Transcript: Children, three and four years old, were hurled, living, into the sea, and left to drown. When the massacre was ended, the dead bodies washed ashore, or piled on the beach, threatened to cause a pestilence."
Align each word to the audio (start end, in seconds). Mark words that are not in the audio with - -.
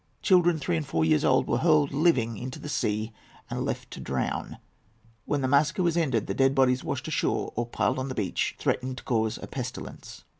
Children, 0.23 0.57
three 0.57 0.77
and 0.77 0.83
four 0.83 1.05
years 1.05 1.23
old, 1.23 1.45
were 1.47 1.59
hurled, 1.59 1.91
living, 1.93 2.35
into 2.35 2.57
the 2.57 2.67
sea, 2.69 3.11
and 3.51 3.63
left 3.63 3.91
to 3.91 3.99
drown. 3.99 4.57
When 5.25 5.41
the 5.41 5.47
massacre 5.47 5.83
was 5.83 5.95
ended, 5.95 6.25
the 6.25 6.33
dead 6.33 6.55
bodies 6.55 6.83
washed 6.83 7.07
ashore, 7.07 7.53
or 7.55 7.67
piled 7.67 7.99
on 7.99 8.07
the 8.09 8.15
beach, 8.15 8.55
threatened 8.57 8.97
to 8.97 9.03
cause 9.03 9.37
a 9.39 9.45
pestilence." 9.45 10.23